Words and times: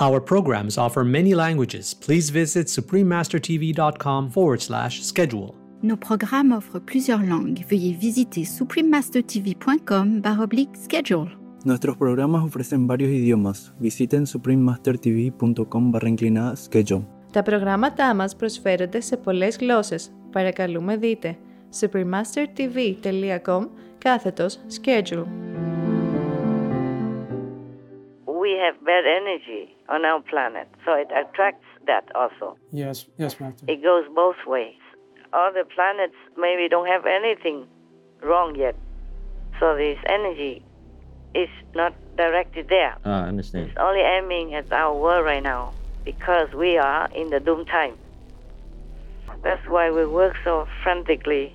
Our 0.00 0.20
programs 0.20 0.76
offer 0.76 1.04
many 1.04 1.34
languages. 1.34 1.94
Please 1.94 2.30
visit 2.30 2.66
suprememastertv.com 2.68 4.30
forward 4.30 4.60
slash 4.60 5.02
schedule. 5.02 5.54
Nos 5.82 5.98
programmes 5.98 6.52
offrent 6.52 6.86
plusieurs 6.86 7.22
langues. 7.32 7.60
Veuillez 7.68 7.96
visiter 8.06 8.44
suprememastertv.com 8.44 10.22
baroblique 10.22 10.74
schedule. 10.86 11.28
Nuestros 11.64 11.96
programas 11.96 12.42
ofrecen 12.44 12.86
varios 12.86 13.10
idiomas. 13.10 13.72
Visiten 13.78 14.26
suprememastertv.com 14.26 15.90
barra 15.92 16.08
inclinada 16.08 16.56
schedule. 16.56 17.02
Τα 17.32 17.42
προγράμματά 17.42 18.14
μας 18.14 18.36
προσφέρονται 18.36 19.00
σε 19.00 19.16
πολλές 19.16 19.56
γλώσσες. 19.56 20.12
Παρακαλούμε 20.30 20.96
δείτε 20.96 21.36
suprememastertv.com 21.80 23.68
κάθετος 23.98 24.58
schedule. 24.68 25.47
we 28.49 28.57
have 28.57 28.83
bad 28.83 29.05
energy 29.05 29.75
on 29.89 30.05
our 30.05 30.21
planet, 30.21 30.67
so 30.85 30.93
it 30.93 31.09
attracts 31.11 31.65
that 31.85 32.05
also. 32.15 32.57
Yes, 32.71 33.05
yes, 33.17 33.39
Master. 33.39 33.65
It 33.67 33.83
goes 33.83 34.05
both 34.15 34.37
ways. 34.47 34.81
Other 35.33 35.63
planets 35.63 36.15
maybe 36.37 36.67
don't 36.67 36.87
have 36.87 37.05
anything 37.05 37.67
wrong 38.23 38.55
yet, 38.55 38.75
so 39.59 39.75
this 39.75 39.99
energy 40.07 40.63
is 41.35 41.49
not 41.75 41.93
directed 42.17 42.69
there. 42.69 42.95
Ah, 43.05 43.25
I 43.25 43.27
understand. 43.27 43.69
It's 43.69 43.77
only 43.77 44.01
aiming 44.01 44.55
at 44.55 44.71
our 44.71 44.95
world 44.95 45.25
right 45.25 45.43
now 45.43 45.73
because 46.03 46.51
we 46.53 46.77
are 46.77 47.07
in 47.13 47.29
the 47.29 47.39
doom 47.39 47.65
time. 47.65 47.95
That's 49.43 49.65
why 49.67 49.91
we 49.91 50.05
work 50.05 50.35
so 50.43 50.67
frantically, 50.83 51.53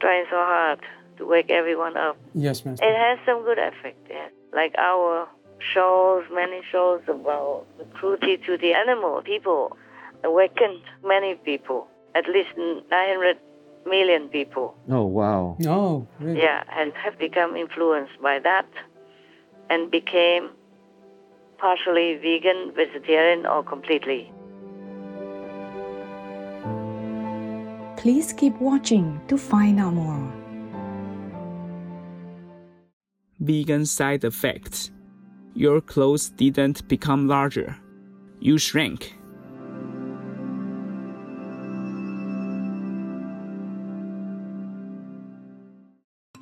trying 0.00 0.26
so 0.30 0.36
hard 0.36 0.80
to 1.16 1.26
wake 1.26 1.50
everyone 1.50 1.96
up. 1.96 2.16
Yes, 2.34 2.64
Master. 2.64 2.84
It 2.84 2.94
has 2.94 3.18
some 3.26 3.42
good 3.44 3.58
effect, 3.58 4.06
yeah. 4.10 4.28
Like 4.52 4.74
our 4.78 5.26
shows, 5.72 6.24
many 6.32 6.60
shows 6.70 7.00
about 7.08 7.66
the 7.78 7.84
cruelty 7.96 8.36
to 8.38 8.56
the 8.58 8.74
animal. 8.74 9.22
People 9.22 9.76
awakened 10.22 10.82
many 11.04 11.34
people, 11.34 11.86
at 12.14 12.28
least 12.28 12.50
900 12.56 13.38
million 13.86 14.28
people. 14.28 14.74
Oh, 14.90 15.04
wow. 15.04 15.56
Oh, 15.66 16.06
really? 16.20 16.40
Yeah, 16.40 16.64
and 16.72 16.92
have 16.94 17.18
become 17.18 17.56
influenced 17.56 18.20
by 18.22 18.38
that 18.40 18.66
and 19.70 19.90
became 19.90 20.50
partially 21.58 22.16
vegan, 22.16 22.72
vegetarian, 22.74 23.46
or 23.46 23.62
completely. 23.62 24.30
Please 27.96 28.32
keep 28.34 28.60
watching 28.60 29.20
to 29.28 29.38
find 29.38 29.80
out 29.80 29.94
more. 29.94 30.32
Vegan 33.40 33.86
side 33.86 34.24
effects. 34.24 34.90
Your 35.54 35.80
clothes 35.80 36.30
didn't 36.30 36.88
become 36.88 37.28
larger. 37.28 37.76
You 38.40 38.58
shrank. 38.58 39.14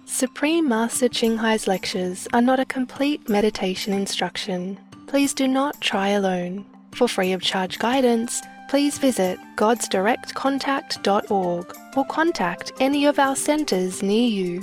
Supreme 0.06 0.68
Master 0.68 1.08
Ching 1.08 1.36
Hai's 1.36 1.66
lectures 1.66 2.28
are 2.32 2.40
not 2.40 2.60
a 2.60 2.64
complete 2.64 3.28
meditation 3.28 3.92
instruction. 3.92 4.78
Please 5.08 5.34
do 5.34 5.48
not 5.48 5.80
try 5.80 6.10
alone. 6.10 6.64
For 6.94 7.08
free 7.08 7.32
of 7.32 7.42
charge 7.42 7.78
guidance, 7.78 8.40
please 8.68 8.98
visit 8.98 9.38
godsdirectcontact.org 9.56 11.76
or 11.96 12.04
contact 12.06 12.72
any 12.80 13.04
of 13.04 13.18
our 13.18 13.36
centers 13.36 14.02
near 14.02 14.28
you. 14.28 14.62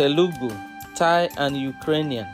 Telugu, 0.00 0.50
Thai, 0.94 1.28
and 1.36 1.54
Ukrainian. 1.54 2.26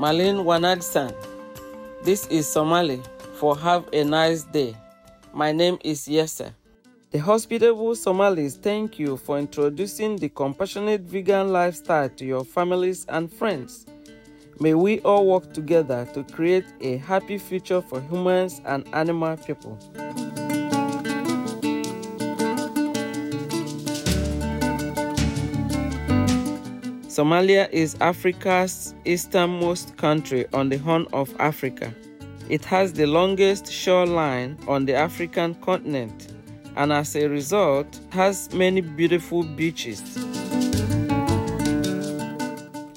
Malin 0.00 0.38
Wanagsan. 0.38 1.14
This 2.02 2.26
is 2.26 2.48
Somali 2.48 3.00
for 3.38 3.56
Have 3.56 3.84
a 3.92 4.02
Nice 4.02 4.42
Day. 4.42 4.74
My 5.32 5.52
name 5.52 5.78
is 5.84 6.08
Yesa. 6.08 6.50
The 7.12 7.18
hospitable 7.18 7.94
Somalis 7.94 8.56
thank 8.56 8.98
you 8.98 9.16
for 9.16 9.38
introducing 9.38 10.16
the 10.16 10.30
compassionate 10.30 11.02
vegan 11.02 11.52
lifestyle 11.52 12.08
to 12.08 12.24
your 12.24 12.44
families 12.44 13.06
and 13.08 13.32
friends. 13.32 13.86
May 14.60 14.74
we 14.74 15.00
all 15.00 15.26
work 15.26 15.52
together 15.52 16.06
to 16.14 16.22
create 16.22 16.66
a 16.80 16.98
happy 16.98 17.38
future 17.38 17.80
for 17.80 18.00
humans 18.00 18.60
and 18.64 18.86
animal 18.94 19.36
people. 19.36 19.78
Somalia 27.08 27.70
is 27.70 27.96
Africa's 28.00 28.94
easternmost 29.04 29.96
country 29.96 30.46
on 30.52 30.68
the 30.68 30.78
Horn 30.78 31.06
of 31.12 31.34
Africa. 31.38 31.94
It 32.48 32.64
has 32.64 32.92
the 32.92 33.06
longest 33.06 33.72
shoreline 33.72 34.58
on 34.68 34.84
the 34.84 34.94
African 34.94 35.54
continent 35.56 36.34
and 36.76 36.92
as 36.92 37.16
a 37.16 37.28
result 37.28 38.00
has 38.10 38.52
many 38.52 38.80
beautiful 38.80 39.42
beaches. 39.42 40.02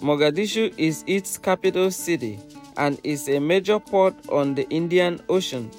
Mogadishu 0.07 0.73
is 0.77 1.03
its 1.05 1.37
capital 1.37 1.91
city 1.91 2.39
and 2.77 2.97
is 3.03 3.27
a 3.27 3.39
major 3.39 3.77
port 3.77 4.15
on 4.29 4.55
the 4.55 4.65
Indian 4.69 5.19
Ocean. 5.27 5.69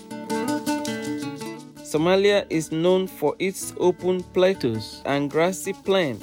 Somalia 1.76 2.44
is 2.50 2.70
known 2.70 3.06
for 3.06 3.34
its 3.38 3.72
open 3.78 4.22
plateaus 4.22 5.00
and 5.06 5.30
grassy 5.30 5.72
plains. 5.72 6.22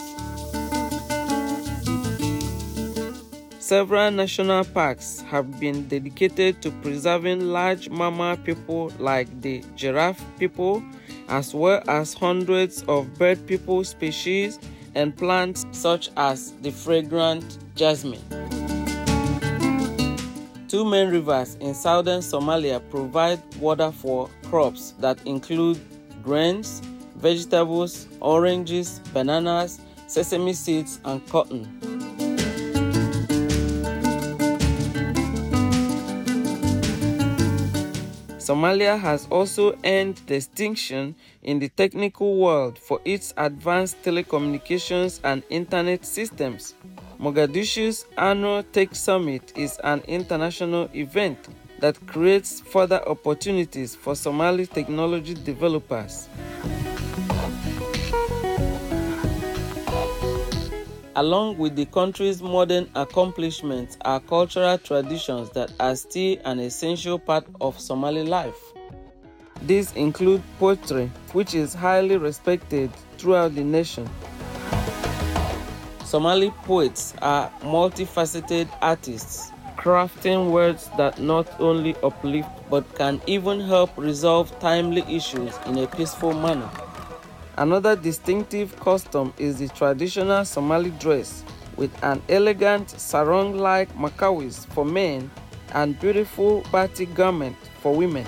Several 3.57 4.11
national 4.11 4.66
parks 4.66 5.22
have 5.22 5.59
been 5.59 5.87
dedicated 5.87 6.61
to 6.61 6.69
preserving 6.83 7.47
large 7.47 7.89
mammal 7.89 8.37
people 8.37 8.93
like 8.99 9.41
the 9.41 9.63
giraffe 9.75 10.23
people, 10.37 10.84
as 11.28 11.55
well 11.55 11.81
as 11.87 12.13
hundreds 12.13 12.84
of 12.84 13.11
bird 13.17 13.47
people 13.47 13.84
species 13.84 14.59
and 14.95 15.15
plants 15.15 15.65
such 15.71 16.09
as 16.17 16.53
the 16.61 16.71
fragrant 16.71 17.59
jasmine. 17.75 18.23
Two 20.67 20.83
main 20.83 21.09
rivers 21.09 21.55
in 21.61 21.73
southern 21.73 22.21
Somalia 22.21 22.81
provide 22.89 23.41
water 23.59 23.91
for 23.91 24.29
crops 24.49 24.93
that 24.99 25.17
include 25.25 25.79
grains, 26.23 26.81
vegetables, 27.15 28.07
oranges, 28.19 28.99
bananas, 29.13 29.79
sesame 30.07 30.53
seeds, 30.53 30.99
and 31.05 31.25
cotton. 31.29 31.94
Somalia 38.45 38.99
has 38.99 39.27
also 39.31 39.75
earned 39.83 40.23
distinction 40.27 41.15
in 41.41 41.57
the 41.57 41.67
technical 41.69 42.37
world 42.37 42.77
for 42.77 43.01
its 43.03 43.33
advanced 43.37 43.99
telecommunications 44.03 45.19
and 45.23 45.41
internet 45.49 46.05
systems. 46.05 46.75
Mogadishu's 47.19 48.05
annual 48.19 48.61
Tech 48.61 48.93
Summit 48.93 49.51
is 49.57 49.79
an 49.83 50.01
international 50.01 50.87
event 50.93 51.39
that 51.79 51.97
creates 52.05 52.61
further 52.61 53.01
opportunities 53.09 53.95
for 53.95 54.15
Somali 54.15 54.67
technology 54.67 55.33
developers. 55.33 56.29
Along 61.17 61.58
with 61.58 61.78
the 61.78 61.85
country's 61.85 62.41
modern 62.41 62.90
accomplishments 62.94 63.97
are 64.02 64.20
cultural 64.20 64.78
traditions 64.78 65.50
that 65.52 65.72
are 65.79 65.96
still 65.96 66.38
an 66.44 66.59
essential 66.59 67.17
part 67.17 67.46
of 67.62 67.79
Somali 67.79 68.23
life. 68.23 68.73
These 69.62 69.94
include 69.94 70.44
poetry, 70.59 71.09
which 71.32 71.56
is 71.56 71.73
highly 71.73 72.17
respected 72.17 72.91
throughout 73.17 73.56
the 73.56 73.64
nation. 73.64 74.09
Somali 76.03 76.52
poets 76.66 77.14
are 77.22 77.50
multifaceted 77.62 78.67
artists, 78.82 79.52
crafting 79.78 80.52
words 80.52 80.90
that 80.97 81.17
not 81.22 81.47
only 81.62 81.96
uplift 82.03 82.50
but 82.70 82.94
can 82.96 83.22
even 83.26 83.62
help 83.62 83.90
resolve 83.97 84.52
timely 84.59 85.03
issues 85.08 85.58
in 85.66 85.78
a 85.78 85.88
peaceful 85.88 86.34
manner. 86.34 86.70
Another 87.57 87.96
distinctive 87.96 88.78
custom 88.81 89.34
is 89.37 89.59
the 89.59 89.69
traditional 89.69 90.43
Somali 90.43 90.90
dress 90.99 91.46
with 91.78 91.91
an 92.03 92.22
elegant 92.28 92.90
sarong-like 92.90 93.87
makawis 93.96 94.67
for 94.73 94.84
men 94.84 95.31
and 95.73 95.97
beautiful 96.02 96.66
batik 96.69 97.13
garment 97.13 97.55
for 97.79 97.96
women. 97.96 98.25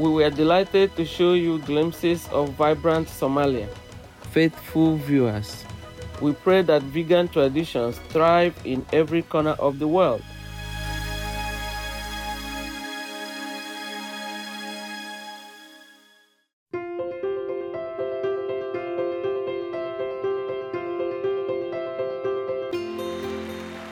We 0.00 0.10
were 0.10 0.30
delighted 0.30 0.96
to 0.96 1.04
show 1.04 1.34
you 1.34 1.60
glimpses 1.60 2.26
of 2.32 2.54
vibrant 2.54 3.06
Somalia. 3.06 3.68
Faithful 4.32 4.96
viewers, 4.96 5.64
we 6.20 6.32
pray 6.32 6.62
that 6.62 6.82
vegan 6.82 7.28
traditions 7.28 7.98
thrive 8.08 8.54
in 8.64 8.84
every 8.92 9.22
corner 9.22 9.54
of 9.60 9.78
the 9.78 9.86
world. 9.86 10.22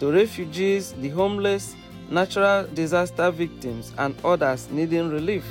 to 0.00 0.10
refugees, 0.10 0.92
the 1.00 1.08
homeless, 1.08 1.76
natural 2.10 2.66
disaster 2.74 3.30
victims, 3.30 3.92
and 3.98 4.14
others 4.24 4.68
needing 4.70 5.10
relief. 5.10 5.44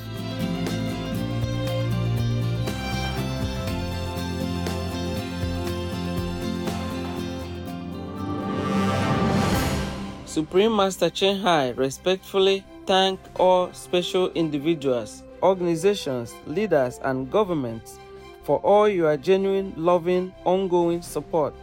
Supreme 10.26 10.76
Master 10.76 11.12
Ching 11.12 11.38
Hai 11.42 11.70
respectfully 11.72 12.66
thank 12.88 13.20
all 13.40 13.72
special 13.72 14.32
individuals, 14.32 15.22
organizations, 15.44 16.34
leaders, 16.48 17.00
and 17.04 17.32
governments 17.32 18.00
for 18.44 18.58
all 18.60 18.90
your 18.90 19.16
genuine, 19.16 19.74
loving, 19.78 20.34
ongoing 20.44 21.04
support. 21.04 21.54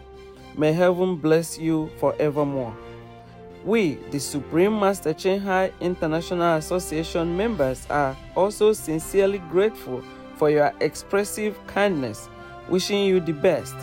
May 0.61 0.75
heaven 0.75 1.17
bless 1.17 1.59
you 1.59 1.89
forevermore. 1.97 2.77
We, 3.65 3.95
the 4.11 4.21
Supreme 4.21 4.79
Master 4.79 5.15
Ching 5.15 5.41
Hai 5.41 5.73
International 5.81 6.59
Association 6.59 7.35
members, 7.35 7.87
are 7.89 8.15
also 8.37 8.75
sincerely 8.75 9.39
grateful 9.51 10.05
for 10.37 10.51
your 10.51 10.75
expressive 10.83 11.57
kindness, 11.67 12.29
wishing 12.69 13.05
you 13.05 13.21
the 13.21 13.33
best. 13.33 13.75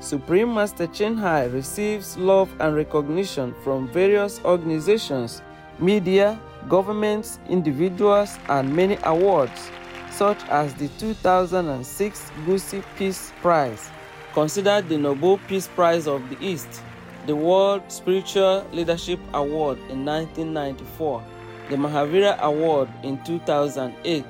Supreme 0.00 0.52
Master 0.52 0.86
Ching 0.86 1.16
Hai 1.16 1.44
receives 1.44 2.18
love 2.18 2.50
and 2.60 2.76
recognition 2.76 3.54
from 3.64 3.88
various 3.88 4.38
organizations, 4.44 5.40
media, 5.78 6.38
governments, 6.68 7.38
individuals, 7.48 8.38
and 8.50 8.76
many 8.76 8.98
awards, 9.04 9.70
such 10.10 10.44
as 10.50 10.74
the 10.74 10.88
2006 10.98 12.30
Gusi 12.44 12.84
Peace 12.98 13.32
Prize, 13.40 13.90
considered 14.32 14.88
the 14.88 14.96
Nobel 14.96 15.38
Peace 15.48 15.68
Prize 15.68 16.06
of 16.06 16.28
the 16.30 16.42
East, 16.44 16.82
the 17.26 17.36
World 17.36 17.82
Spiritual 17.88 18.66
Leadership 18.72 19.20
Award 19.34 19.78
in 19.90 20.04
1994, 20.04 21.22
the 21.68 21.76
Mahavira 21.76 22.38
Award 22.40 22.88
in 23.02 23.22
2008, 23.24 24.24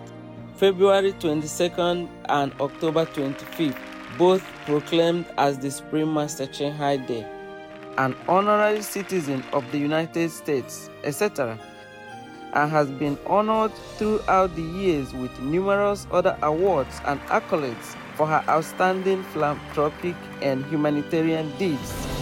February 0.57 1.13
22nd 1.13 2.09
and 2.29 2.53
October 2.61 3.07
25th, 3.07 3.79
both 4.19 4.43
proclaimed 4.67 5.25
as 5.39 5.59
the 5.59 5.71
Supreme 5.71 6.13
Master 6.13 6.47
Ching 6.47 6.73
Hai 6.73 6.97
Day, 6.97 7.27
an 7.99 8.15
honorary 8.29 8.83
citizen 8.83 9.45
of 9.53 9.71
the 9.73 9.79
United 9.79 10.31
States, 10.31 10.91
etc., 11.05 11.59
and 12.55 12.71
has 12.71 12.91
been 12.91 13.17
honored 13.27 13.73
throughout 13.97 14.55
the 14.57 14.63
years 14.63 15.15
with 15.15 15.39
numerous 15.41 16.07
other 16.11 16.37
awards 16.43 17.01
and 17.07 17.19
accolades 17.23 17.97
for 18.15 18.27
her 18.27 18.45
outstanding 18.49 19.23
philanthropic 19.25 20.17
and 20.41 20.65
humanitarian 20.67 21.51
deeds. 21.59 22.22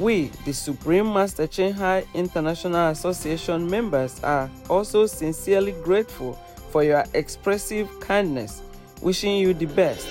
We, 0.00 0.24
the 0.44 0.52
Supreme 0.52 1.12
Master 1.12 1.46
Ching 1.46 1.72
Hai 1.72 2.04
International 2.14 2.90
Association 2.90 3.70
members, 3.70 4.20
are 4.24 4.50
also 4.68 5.06
sincerely 5.06 5.70
grateful 5.84 6.32
for 6.70 6.82
your 6.82 7.04
expressive 7.14 7.88
kindness, 8.00 8.62
wishing 9.02 9.36
you 9.36 9.54
the 9.54 9.66
best. 9.66 10.08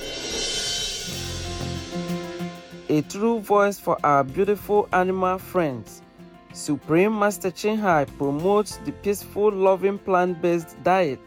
A 2.88 3.02
true 3.02 3.40
voice 3.40 3.78
for 3.78 3.98
our 4.06 4.24
beautiful 4.24 4.88
animal 4.94 5.38
friends. 5.38 6.02
Supreme 6.54 7.20
Master 7.20 7.52
Ching 7.52 7.78
Hai 7.78 8.06
promotes 8.06 8.78
the 8.86 8.94
peaceful, 8.94 9.52
loving 9.52 9.98
plant 9.98 10.42
based 10.42 10.82
diet 10.84 11.20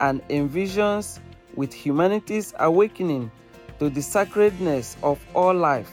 and 0.00 0.26
envisions 0.26 1.20
with 1.54 1.72
humanity's 1.72 2.52
awakening 2.58 3.30
to 3.78 3.88
the 3.90 4.02
sacredness 4.02 4.96
of 5.04 5.24
all 5.36 5.54
life, 5.54 5.92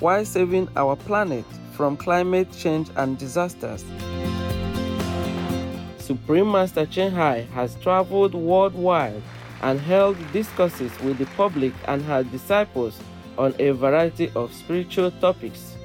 while 0.00 0.24
saving 0.24 0.68
our 0.76 0.96
planet 0.96 1.44
from 1.72 1.96
climate 1.96 2.50
change 2.52 2.88
and 2.96 3.16
disasters. 3.18 3.84
Supreme 5.98 6.50
Master 6.50 6.86
Ching 6.86 7.12
Hai 7.12 7.46
has 7.54 7.76
traveled 7.76 8.34
worldwide 8.34 9.22
and 9.62 9.80
held 9.80 10.16
discourses 10.32 10.92
with 11.00 11.18
the 11.18 11.26
public 11.36 11.72
and 11.86 12.02
her 12.02 12.24
disciples 12.24 12.98
on 13.38 13.54
a 13.58 13.70
variety 13.70 14.30
of 14.34 14.52
spiritual 14.52 15.10
topics. 15.12 15.76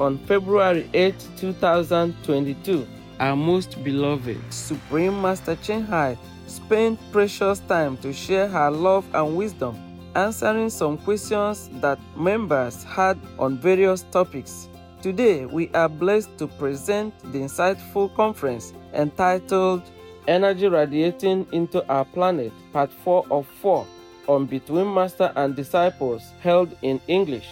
On 0.00 0.18
February 0.18 0.88
8, 0.94 1.14
2022, 1.36 2.86
our 3.20 3.36
most 3.36 3.82
beloved 3.84 4.40
Supreme 4.50 5.20
Master 5.20 5.56
Ching 5.62 5.84
Hai 5.84 6.16
spent 6.46 6.98
precious 7.12 7.60
time 7.60 7.96
to 7.98 8.12
share 8.12 8.48
her 8.48 8.70
love 8.70 9.04
and 9.14 9.36
wisdom, 9.36 9.76
answering 10.14 10.70
some 10.70 10.96
questions 10.98 11.68
that 11.80 11.98
members 12.16 12.84
had 12.84 13.18
on 13.38 13.58
various 13.58 14.02
topics. 14.10 14.68
Today, 15.02 15.44
we 15.44 15.68
are 15.74 15.88
blessed 15.88 16.38
to 16.38 16.46
present 16.46 17.12
the 17.32 17.40
insightful 17.40 18.14
conference 18.14 18.72
entitled 18.94 19.82
Energy 20.26 20.68
Radiating 20.68 21.46
into 21.52 21.86
Our 21.88 22.04
Planet, 22.06 22.52
Part 22.72 22.92
4 22.92 23.26
of 23.30 23.46
4 23.60 23.86
on 24.28 24.46
Between 24.46 24.94
Master 24.94 25.32
and 25.36 25.54
Disciples, 25.54 26.32
held 26.40 26.74
in 26.80 27.00
English. 27.08 27.46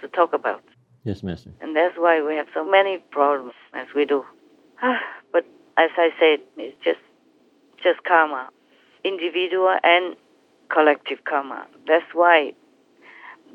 To 0.00 0.08
talk 0.08 0.32
about. 0.32 0.62
Yes, 1.04 1.22
Master. 1.22 1.50
And 1.60 1.74
that's 1.74 1.96
why 1.96 2.22
we 2.22 2.34
have 2.36 2.46
so 2.52 2.64
many 2.68 2.98
problems 3.10 3.54
as 3.72 3.86
we 3.94 4.04
do. 4.04 4.24
but 5.32 5.44
as 5.76 5.90
I 5.96 6.10
said, 6.18 6.40
it's 6.56 6.76
just 6.84 6.98
just 7.82 8.04
karma, 8.04 8.50
individual 9.04 9.74
and 9.82 10.14
collective 10.68 11.24
karma. 11.24 11.66
That's 11.86 12.04
why 12.12 12.52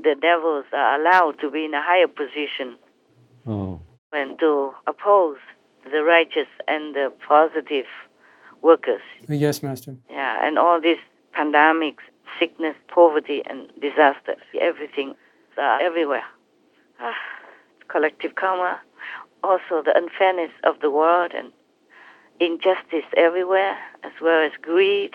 the 0.02 0.16
devils 0.20 0.66
are 0.74 1.00
allowed 1.00 1.40
to 1.42 1.52
be 1.52 1.66
in 1.66 1.74
a 1.74 1.82
higher 1.82 2.08
position 2.08 2.78
Oh. 3.48 3.80
and 4.12 4.40
to 4.40 4.74
oppose 4.88 5.38
the 5.92 6.04
righteous 6.04 6.48
and 6.68 6.96
the 6.96 7.14
positive 7.28 7.86
workers. 8.64 9.02
Yes, 9.30 9.62
Master. 9.62 9.96
Yeah, 10.10 10.46
and 10.46 10.58
all 10.58 10.82
these 10.82 10.98
pandemics, 11.38 12.02
sickness, 12.40 12.75
poverty, 12.88 13.44
and 13.46 13.70
disaster, 13.80 14.36
everything 14.60 15.14
are 15.58 15.80
everywhere. 15.80 16.24
Ah, 17.00 17.14
collective 17.88 18.36
karma, 18.36 18.80
also 19.44 19.82
the 19.84 19.96
unfairness 19.96 20.52
of 20.64 20.80
the 20.82 20.90
world 20.90 21.32
and 21.36 21.52
injustice 22.40 23.06
everywhere, 23.16 23.78
as 24.04 24.12
well 24.22 24.44
as 24.46 24.52
greed 24.62 25.14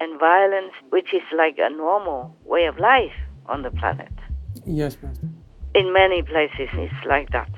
and 0.00 0.18
violence, 0.18 0.72
which 0.90 1.12
is 1.14 1.22
like 1.36 1.56
a 1.58 1.70
normal 1.70 2.36
way 2.44 2.66
of 2.66 2.78
life 2.78 3.12
on 3.46 3.62
the 3.62 3.70
planet. 3.70 4.12
Yes, 4.66 4.96
Master. 5.02 5.28
In 5.74 5.92
many 5.92 6.22
places, 6.22 6.68
it's 6.72 7.06
like 7.06 7.30
that. 7.30 7.50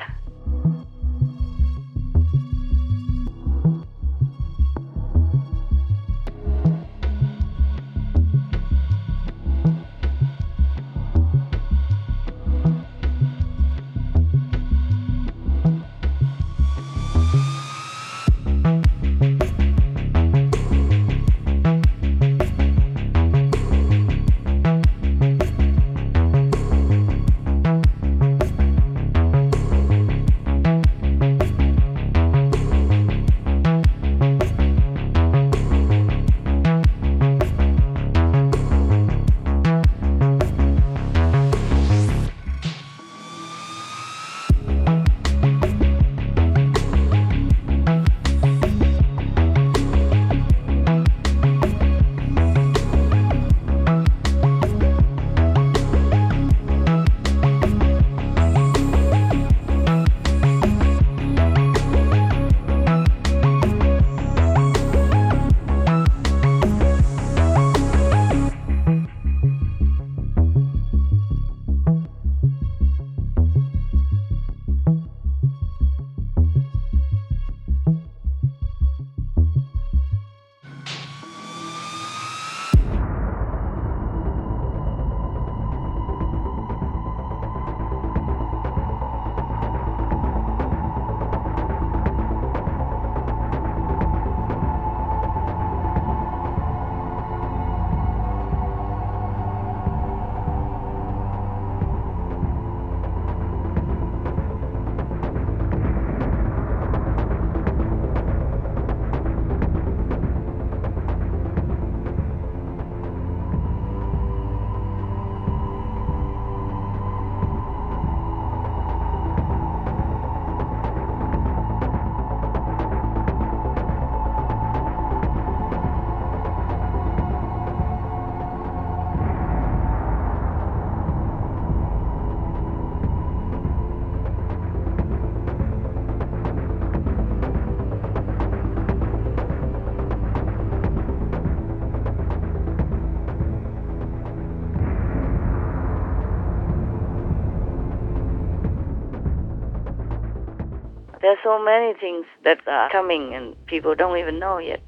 There's 151.25 151.39
so 151.43 151.59
many 151.59 151.95
things 151.95 152.27
that 152.43 152.59
are 152.69 152.91
coming 152.91 153.35
and 153.35 153.57
people 153.65 153.95
don't 153.95 154.19
even 154.19 154.39
know 154.39 154.59
yet. 154.59 154.85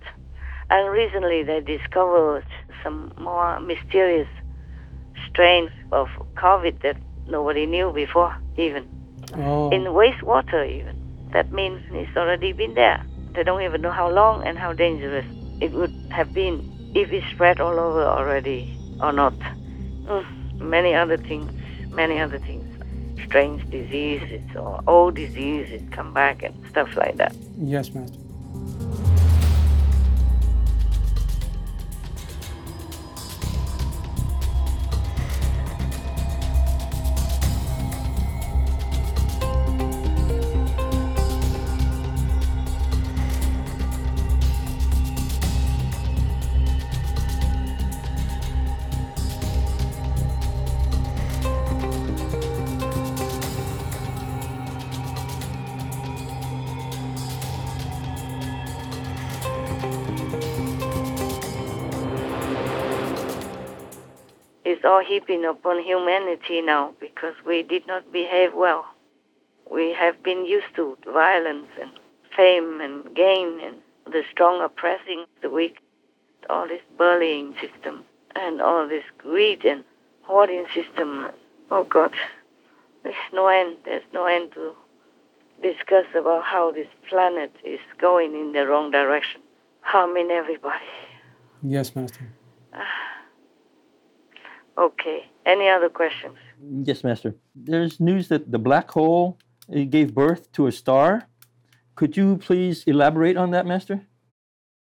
And 0.68 0.92
recently 0.92 1.42
they 1.42 1.60
discovered 1.60 2.44
some 2.84 3.10
more 3.18 3.58
mysterious 3.58 4.28
strains 5.30 5.70
of 5.92 6.08
COVID 6.34 6.82
that 6.82 6.98
nobody 7.26 7.64
knew 7.64 7.90
before, 7.90 8.36
even. 8.58 8.84
Oh. 9.32 9.70
In 9.70 9.84
wastewater, 9.84 10.70
even. 10.70 11.30
That 11.32 11.52
means 11.52 11.80
it's 11.92 12.14
already 12.14 12.52
been 12.52 12.74
there. 12.74 13.02
They 13.34 13.42
don't 13.42 13.62
even 13.62 13.80
know 13.80 13.92
how 13.92 14.10
long 14.10 14.46
and 14.46 14.58
how 14.58 14.74
dangerous 14.74 15.24
it 15.62 15.72
would 15.72 15.94
have 16.10 16.34
been 16.34 16.92
if 16.94 17.10
it 17.12 17.24
spread 17.32 17.62
all 17.62 17.80
over 17.80 18.04
already 18.04 18.78
or 19.00 19.10
not. 19.10 19.38
Mm, 20.04 20.60
many 20.60 20.94
other 20.94 21.16
things, 21.16 21.50
many 21.94 22.20
other 22.20 22.38
things. 22.40 22.65
Strange 23.24 23.68
diseases 23.70 24.42
or 24.56 24.82
old 24.86 25.14
diseases 25.14 25.82
come 25.90 26.12
back 26.12 26.42
and 26.42 26.54
stuff 26.68 26.96
like 26.96 27.16
that. 27.16 27.34
Yes, 27.58 27.94
Master. 27.94 28.25
All 64.86 65.04
heaping 65.04 65.44
upon 65.44 65.82
humanity 65.82 66.62
now 66.62 66.94
because 67.00 67.34
we 67.44 67.64
did 67.64 67.86
not 67.88 68.12
behave 68.12 68.54
well. 68.54 68.84
We 69.68 69.92
have 69.92 70.22
been 70.22 70.46
used 70.46 70.76
to 70.76 70.96
violence 71.12 71.66
and 71.80 71.90
fame 72.36 72.80
and 72.80 73.14
gain 73.16 73.58
and 73.64 73.76
the 74.06 74.22
strong 74.30 74.62
oppressing 74.62 75.24
the 75.42 75.50
weak, 75.50 75.78
all 76.48 76.68
this 76.68 76.82
bullying 76.96 77.54
system 77.60 78.04
and 78.36 78.62
all 78.62 78.86
this 78.86 79.02
greed 79.18 79.64
and 79.64 79.82
hoarding 80.22 80.66
system. 80.72 81.30
Oh 81.72 81.82
God, 81.82 82.12
there's 83.02 83.16
no 83.32 83.48
end. 83.48 83.78
There's 83.84 84.04
no 84.12 84.26
end 84.26 84.52
to 84.52 84.72
discuss 85.62 86.06
about 86.16 86.44
how 86.44 86.70
this 86.70 86.88
planet 87.08 87.52
is 87.64 87.80
going 87.98 88.34
in 88.34 88.52
the 88.52 88.68
wrong 88.68 88.92
direction, 88.92 89.40
harming 89.80 90.30
everybody. 90.30 90.84
Yes, 91.64 91.96
Master. 91.96 92.28
Ah. 92.72 93.15
Okay. 94.78 95.24
Any 95.46 95.68
other 95.68 95.88
questions? 95.88 96.36
Yes, 96.82 97.04
Master. 97.04 97.36
There's 97.54 98.00
news 98.00 98.28
that 98.28 98.50
the 98.50 98.58
black 98.58 98.90
hole 98.90 99.38
gave 99.70 100.14
birth 100.14 100.50
to 100.52 100.66
a 100.66 100.72
star. 100.72 101.28
Could 101.94 102.16
you 102.16 102.36
please 102.36 102.84
elaborate 102.84 103.36
on 103.36 103.52
that, 103.52 103.64
Master? 103.66 104.06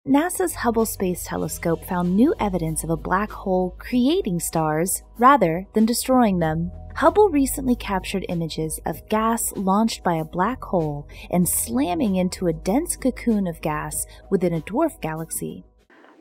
NASA's 0.08 0.56
Hubble 0.56 0.86
Space 0.86 1.25
Telescope 1.25 1.86
found 1.86 2.15
new 2.15 2.34
evidence 2.39 2.84
of 2.84 2.89
a 2.89 2.97
black 2.97 3.32
hole 3.32 3.75
creating 3.80 4.39
stars 4.39 5.04
rather 5.17 5.65
than 5.73 5.86
destroying 5.86 6.39
them. 6.39 6.71
Hubble 6.95 7.30
recently 7.30 7.75
captured 7.75 8.25
images 8.28 8.80
of 8.86 9.08
gas 9.10 9.54
launched 9.56 10.04
by 10.04 10.15
a 10.15 10.25
black 10.25 10.62
hole 10.63 11.08
and 11.32 11.47
slamming 11.47 12.15
into 12.15 12.47
a 12.47 12.54
dense 12.54 12.95
cocoon 12.95 13.47
of 13.47 13.62
gas 13.62 14.06
within 14.30 14.54
a 14.54 14.62
dwarf 14.62 14.99
galaxy. 15.02 15.63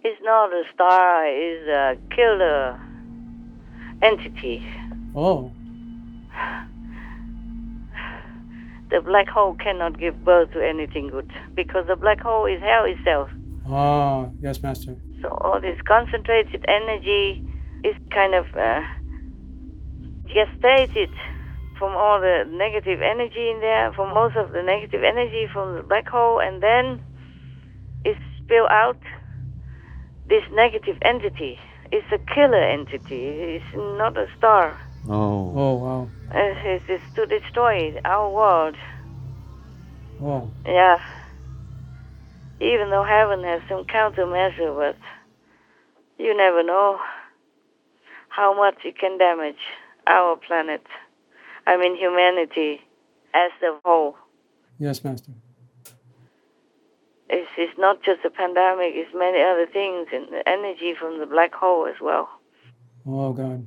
It's 0.04 0.20
not 0.22 0.52
a 0.52 0.62
star, 0.74 1.26
it's 1.26 1.68
a 1.68 2.14
killer 2.14 2.88
entity. 4.02 4.66
Oh. 5.14 5.52
The 8.90 9.00
black 9.02 9.28
hole 9.28 9.54
cannot 9.54 9.98
give 9.98 10.24
birth 10.24 10.52
to 10.52 10.66
anything 10.66 11.08
good 11.08 11.30
because 11.54 11.87
the 11.87 11.96
black 11.96 12.20
hole 12.20 12.46
is 12.46 12.61
hell 12.61 12.84
itself. 12.84 13.28
Oh, 13.68 14.32
yes, 14.40 14.62
Master. 14.62 14.96
So 15.20 15.28
all 15.28 15.61
this 15.61 15.78
concentrated 15.87 16.64
energy 16.66 17.44
is 17.84 17.94
kind 18.11 18.34
of 18.34 18.46
uh, 18.56 18.80
gestated 20.26 21.11
from 21.78 21.92
all 21.96 22.20
the 22.20 22.44
negative 22.50 23.00
energy 23.02 23.50
in 23.50 23.61
there, 23.61 23.92
from 23.92 24.14
most 24.14 24.37
of 24.37 24.52
the 24.52 24.62
negative 24.62 25.02
energy 25.04 25.46
from 25.52 25.76
the 25.76 25.82
black 25.82 26.08
hole, 26.08 26.40
and 26.40 26.62
then 26.62 27.00
it 28.04 28.16
spill 28.42 28.66
out 28.68 28.98
this 30.28 30.42
negative 30.52 30.96
entity. 31.02 31.58
It's 31.90 32.07
a 32.12 32.18
killer 32.18 32.62
entity. 32.62 33.27
It's 33.27 33.74
not 33.74 34.16
a 34.16 34.27
star. 34.37 34.79
Oh. 35.09 35.53
Oh, 35.57 35.74
wow. 35.74 36.11
It's, 36.33 36.85
it's 36.88 37.14
to 37.14 37.27
destroy 37.27 37.98
our 38.05 38.31
world. 38.31 38.77
Oh. 40.20 40.51
Yeah. 40.66 40.98
Even 42.61 42.90
though 42.90 43.05
heaven 43.05 43.42
has 43.44 43.62
some 43.68 43.85
countermeasure, 43.85 44.77
but 44.77 44.96
you 46.18 46.37
never 46.37 46.62
know 46.62 46.98
how 48.29 48.55
much 48.55 48.85
it 48.85 48.98
can 48.98 49.16
damage 49.16 49.62
our 50.07 50.37
planet. 50.37 50.85
I 51.66 51.77
mean, 51.77 51.96
humanity 51.96 52.81
as 53.35 53.51
a 53.62 53.79
whole. 53.85 54.16
Yes, 54.79 55.03
Master. 55.05 55.33
It's, 57.30 57.48
it's 57.58 57.78
not 57.78 58.02
just 58.02 58.24
a 58.24 58.30
pandemic, 58.30 58.92
it's 58.94 59.14
many 59.14 59.42
other 59.42 59.66
things 59.66 60.08
and 60.12 60.28
the 60.32 60.48
energy 60.48 60.94
from 60.98 61.18
the 61.20 61.26
black 61.26 61.54
hole 61.54 61.86
as 61.86 62.00
well. 62.00 62.28
Oh, 63.06 63.32
God. 63.32 63.66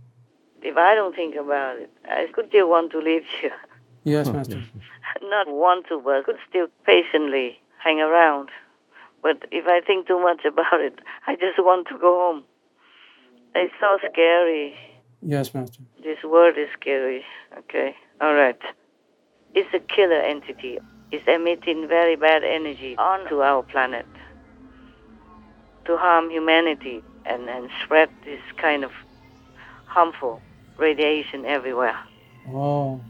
If 0.61 0.77
I 0.77 0.95
don't 0.95 1.15
think 1.15 1.35
about 1.35 1.77
it, 1.77 1.91
I 2.05 2.27
could 2.33 2.49
still 2.49 2.69
want 2.69 2.91
to 2.91 2.99
leave 2.99 3.23
you. 3.41 3.51
Yes, 4.03 4.29
Master. 4.29 4.63
Not 5.21 5.47
want 5.47 5.85
to, 5.89 6.01
but 6.03 6.25
could 6.25 6.37
still 6.49 6.65
patiently 6.87 7.59
hang 7.77 7.99
around. 7.99 8.49
But 9.21 9.45
if 9.51 9.67
I 9.67 9.81
think 9.85 10.07
too 10.07 10.19
much 10.19 10.43
about 10.43 10.81
it, 10.81 10.97
I 11.27 11.35
just 11.35 11.59
want 11.59 11.87
to 11.89 11.99
go 11.99 12.17
home. 12.17 12.43
It's 13.53 13.73
so 13.79 13.99
scary. 14.11 14.75
Yes, 15.21 15.53
Master. 15.53 15.81
This 16.01 16.17
world 16.23 16.57
is 16.57 16.69
scary. 16.79 17.23
Okay, 17.59 17.95
all 18.19 18.33
right. 18.33 18.59
It's 19.53 19.71
a 19.73 19.79
killer 19.79 20.15
entity. 20.21 20.79
It's 21.11 21.27
emitting 21.27 21.87
very 21.87 22.15
bad 22.15 22.43
energy 22.43 22.95
onto 22.97 23.41
our 23.41 23.63
planet 23.63 24.05
to 25.85 25.97
harm 25.97 26.29
humanity 26.29 27.03
and, 27.25 27.49
and 27.49 27.69
spread 27.83 28.09
this 28.23 28.41
kind 28.57 28.83
of 28.83 28.91
harmful 29.85 30.41
radiation 30.77 31.45
everywhere. 31.45 31.97
Oh. 32.49 33.01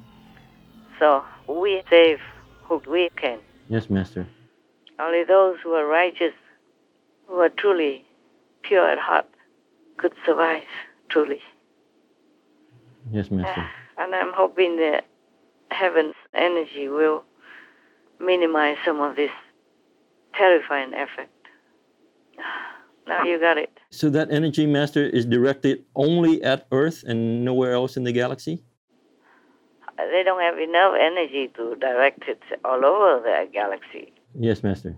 So 0.99 1.23
we 1.47 1.83
save 1.89 2.19
who 2.63 2.81
we 2.87 3.09
can. 3.15 3.39
Yes, 3.69 3.89
Master. 3.89 4.27
Only 4.99 5.23
those 5.23 5.57
who 5.63 5.73
are 5.73 5.85
righteous, 5.85 6.33
who 7.27 7.35
are 7.35 7.49
truly 7.49 8.05
pure 8.63 8.89
at 8.89 8.97
heart, 8.97 9.27
could 9.97 10.13
survive, 10.25 10.63
truly. 11.09 11.41
Yes, 13.11 13.29
Master. 13.31 13.69
And 13.97 14.15
I'm 14.15 14.33
hoping 14.33 14.77
that 14.77 15.05
heaven's 15.69 16.15
energy 16.33 16.87
will 16.87 17.23
minimize 18.23 18.77
some 18.86 18.99
of 19.01 19.15
this 19.15 19.31
terrifying 20.36 20.93
effect. 20.93 21.31
Now 23.07 23.23
you 23.23 23.39
got 23.39 23.57
it. 23.57 23.71
So 23.89 24.10
that 24.12 24.31
energy, 24.31 24.67
Master, 24.67 25.03
is 25.03 25.25
directed 25.25 25.84
only 25.95 26.41
at 26.43 26.67
Earth 26.71 27.03
and 27.05 27.43
nowhere 27.43 27.73
else 27.73 27.97
in 27.97 28.03
the 28.03 28.12
galaxy? 28.13 28.63
They 29.97 30.21
don't 30.23 30.39
have 30.41 30.57
enough 30.60 30.93
energy 30.99 31.49
to 31.57 31.75
direct 31.75 32.23
it 32.27 32.41
all 32.63 32.86
over 32.86 33.19
the 33.23 33.49
galaxy, 33.51 34.13
Yes, 34.39 34.63
Master. 34.63 34.95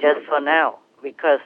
just 0.00 0.20
for 0.28 0.40
now, 0.40 0.78
because 1.02 1.40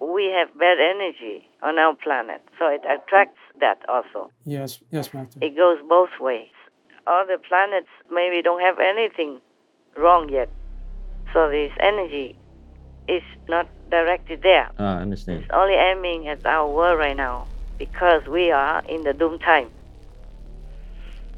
we 0.00 0.26
have 0.36 0.56
bad 0.58 0.78
energy 0.80 1.48
on 1.62 1.78
our 1.78 1.94
planet, 1.96 2.40
so 2.58 2.68
it 2.68 2.82
attracts 2.88 3.38
that 3.60 3.78
also. 3.88 4.30
Yes, 4.44 4.78
yes, 4.90 5.12
Master. 5.12 5.38
It 5.42 5.56
goes 5.56 5.78
both 5.88 6.10
ways. 6.20 6.48
Other 7.06 7.38
planets 7.38 7.88
maybe 8.10 8.40
don't 8.40 8.60
have 8.62 8.78
anything 8.78 9.40
wrong 9.96 10.28
yet, 10.28 10.48
so 11.32 11.48
this 11.50 11.72
energy 11.80 12.36
is 13.08 13.22
not 13.48 13.68
directed 13.90 14.42
there. 14.42 14.70
Ah, 14.78 14.98
I 14.98 15.02
understand. 15.02 15.42
It's 15.42 15.50
only 15.52 15.74
aiming 15.74 16.28
at 16.28 16.44
our 16.46 16.68
world 16.68 16.98
right 16.98 17.16
now 17.16 17.46
because 17.78 18.26
we 18.26 18.50
are 18.50 18.82
in 18.88 19.02
the 19.04 19.12
doom 19.12 19.38
time. 19.38 19.68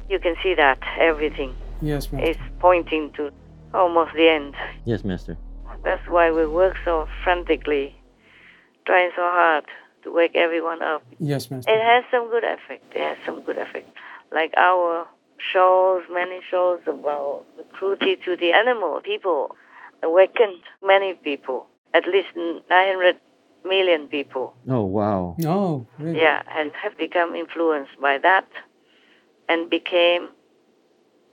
You 0.09 0.19
can 0.19 0.35
see 0.43 0.53
that 0.55 0.79
everything 0.99 1.55
Yes, 1.81 2.11
Master. 2.11 2.29
is 2.29 2.37
pointing 2.59 3.11
to 3.13 3.31
almost 3.73 4.13
the 4.13 4.29
end. 4.29 4.55
Yes, 4.85 5.03
Master. 5.03 5.37
That's 5.83 6.07
why 6.07 6.31
we 6.31 6.45
work 6.45 6.75
so 6.85 7.07
frantically, 7.23 7.95
trying 8.85 9.09
so 9.15 9.21
hard 9.23 9.65
to 10.03 10.11
wake 10.13 10.35
everyone 10.35 10.81
up. 10.83 11.03
Yes, 11.19 11.49
Master. 11.49 11.71
It 11.71 11.81
has 11.81 12.03
some 12.11 12.29
good 12.29 12.43
effect. 12.43 12.83
It 12.95 13.01
has 13.01 13.17
some 13.25 13.41
good 13.41 13.57
effect. 13.57 13.89
Like 14.31 14.53
our 14.57 15.07
shows, 15.51 16.03
many 16.11 16.39
shows 16.49 16.79
about 16.87 17.43
the 17.57 17.63
cruelty 17.63 18.15
to 18.25 18.35
the 18.37 18.53
animal. 18.53 19.01
People 19.01 19.55
awakened 20.03 20.61
many 20.83 21.13
people, 21.13 21.67
at 21.93 22.05
least 22.07 22.29
900 22.35 23.15
million 23.65 24.07
people. 24.07 24.53
Oh, 24.69 24.83
wow. 24.83 25.35
Oh, 25.45 25.87
really? 25.97 26.19
Yeah, 26.21 26.43
and 26.55 26.71
have 26.81 26.97
become 26.97 27.35
influenced 27.35 27.99
by 28.01 28.17
that 28.19 28.47
and 29.49 29.69
became 29.69 30.29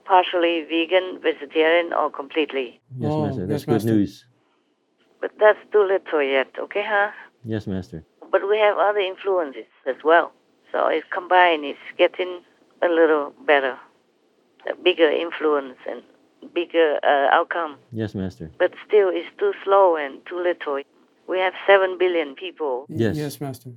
partially 0.05 0.65
vegan, 0.69 1.19
vegetarian, 1.21 1.93
or 1.93 2.09
completely. 2.09 2.81
Yes, 2.97 3.11
Oh, 3.13 3.25
Master. 3.25 3.47
That's 3.47 3.61
yes, 3.61 3.65
good 3.65 3.73
Master. 3.73 3.93
news. 3.93 4.25
But 5.19 5.31
that's 5.39 5.59
too 5.71 5.83
little 5.83 6.23
yet, 6.23 6.49
okay, 6.59 6.83
huh? 6.85 7.11
Yes, 7.43 7.67
Master. 7.67 8.03
But 8.31 8.49
we 8.49 8.57
have 8.57 8.77
other 8.77 8.99
influences 8.99 9.65
as 9.85 9.97
well. 10.03 10.31
So 10.71 10.87
it's 10.87 11.05
combined, 11.11 11.65
it's 11.65 11.79
getting 11.97 12.41
a 12.81 12.87
little 12.87 13.33
better, 13.45 13.77
a 14.71 14.75
bigger 14.75 15.09
influence 15.09 15.77
and 15.87 16.01
bigger 16.53 16.99
uh, 17.03 17.27
outcome. 17.37 17.77
Yes, 17.91 18.15
Master. 18.15 18.51
But 18.57 18.73
still, 18.87 19.09
it's 19.09 19.27
too 19.37 19.53
slow 19.63 19.95
and 19.95 20.19
too 20.25 20.41
little. 20.41 20.81
We 21.27 21.39
have 21.39 21.53
7 21.67 21.97
billion 21.97 22.35
people, 22.35 22.85
Yes. 22.89 23.15
Yes, 23.15 23.39
Master. 23.39 23.69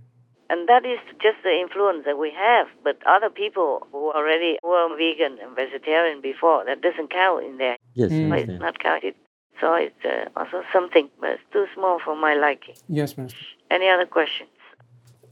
and 0.51 0.69
that 0.69 0.85
is 0.85 0.99
just 1.23 1.39
the 1.45 1.53
influence 1.65 2.05
that 2.05 2.19
we 2.19 2.31
have. 2.33 2.67
But 2.83 2.99
other 3.07 3.31
people 3.31 3.87
who 3.93 4.11
already 4.13 4.59
were 4.63 4.89
vegan 4.97 5.39
and 5.43 5.55
vegetarian 5.55 6.21
before, 6.21 6.65
that 6.65 6.81
doesn't 6.83 7.11
count 7.11 7.45
in 7.45 7.59
there. 7.59 7.77
Yes, 7.95 8.11
Mm. 8.11 8.29
So 8.31 8.35
it's 8.53 8.61
not 8.61 8.79
counted. 8.79 9.15
So 9.61 9.75
it's 9.75 10.05
uh, 10.05 10.29
also 10.37 10.63
something, 10.73 11.09
but 11.21 11.31
it's 11.31 11.43
too 11.53 11.67
small 11.75 12.01
for 12.05 12.17
my 12.17 12.35
liking. 12.35 12.75
Yes, 12.89 13.17
Master. 13.17 13.39
Any 13.71 13.89
other 13.89 14.07
questions? 14.07 14.51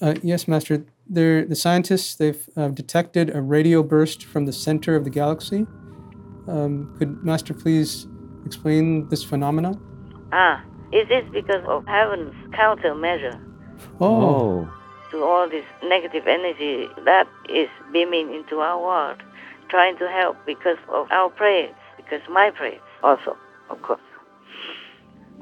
Uh, 0.01 0.14
yes, 0.23 0.47
Master. 0.47 0.85
They're, 1.09 1.45
the 1.45 1.57
scientists 1.57 2.14
they've 2.14 2.49
uh, 2.57 2.68
detected 2.68 3.35
a 3.35 3.42
radio 3.42 3.83
burst 3.83 4.25
from 4.25 4.47
the 4.47 4.53
center 4.53 4.95
of 4.97 5.03
the 5.05 5.11
galaxy. 5.11 5.66
Um, 6.48 6.92
could 6.98 7.22
Master 7.24 7.55
please 7.55 8.07
explain 8.44 9.09
this 9.09 9.22
phenomenon? 9.22 9.81
Ah, 10.33 10.62
it 10.92 11.11
is 11.11 11.24
because 11.33 11.64
of 11.68 11.87
heaven's 11.87 12.35
countermeasure 12.52 13.40
Oh, 14.00 14.68
to 15.11 15.22
all 15.22 15.48
this 15.48 15.64
negative 15.85 16.26
energy 16.26 16.88
that 17.05 17.28
is 17.48 17.68
beaming 17.92 18.35
into 18.35 18.61
our 18.61 18.81
world, 18.81 19.18
trying 19.68 19.96
to 19.98 20.09
help 20.09 20.37
because 20.46 20.78
of 20.88 21.11
our 21.11 21.28
prayers, 21.31 21.74
because 21.96 22.20
my 22.31 22.50
prayers 22.50 22.81
also, 23.02 23.37
of 23.70 23.81
course. 23.83 24.00